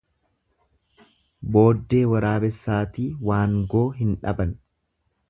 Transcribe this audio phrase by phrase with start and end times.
[1.57, 4.57] Booddee waraabessaatii waangoo hin dhaban.